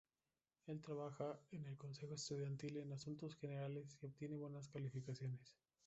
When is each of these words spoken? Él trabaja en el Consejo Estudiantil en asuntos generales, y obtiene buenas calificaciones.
Él 0.65 0.81
trabaja 0.81 1.39
en 1.51 1.63
el 1.67 1.77
Consejo 1.77 2.15
Estudiantil 2.15 2.77
en 2.77 2.91
asuntos 2.91 3.35
generales, 3.35 3.99
y 4.01 4.07
obtiene 4.07 4.35
buenas 4.35 4.67
calificaciones. 4.67 5.53